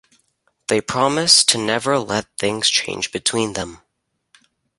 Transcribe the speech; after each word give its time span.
They 0.67 0.81
promise 0.81 1.45
to 1.45 1.59
never 1.59 1.99
let 1.99 2.25
things 2.39 2.71
change 2.71 3.11
between 3.11 3.53
them. 3.53 3.83